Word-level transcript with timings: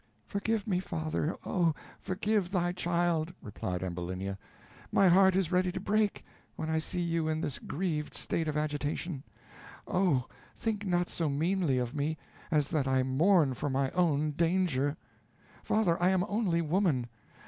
"Forgive 0.25 0.65
me, 0.67 0.79
father, 0.79 1.37
oh! 1.45 1.75
forgive 1.99 2.49
thy 2.49 2.71
child," 2.71 3.31
replied 3.39 3.83
Ambulinia. 3.83 4.35
"My 4.91 5.07
heart 5.07 5.35
is 5.35 5.51
ready 5.51 5.71
to 5.73 5.79
break, 5.79 6.25
when 6.55 6.71
I 6.71 6.79
see 6.79 6.99
you 6.99 7.27
in 7.27 7.39
this 7.39 7.59
grieved 7.59 8.15
state 8.15 8.47
of 8.47 8.57
agitation. 8.57 9.21
Oh! 9.85 10.25
think 10.55 10.87
not 10.87 11.07
so 11.07 11.29
meanly 11.29 11.77
of 11.77 11.93
me, 11.93 12.17
as 12.49 12.71
that 12.71 12.87
I 12.87 13.03
mourn 13.03 13.53
for 13.53 13.69
my 13.69 13.91
own 13.91 14.31
danger. 14.31 14.97
Father, 15.63 16.01
I 16.01 16.09
am 16.09 16.23
only 16.27 16.63
woman. 16.63 17.07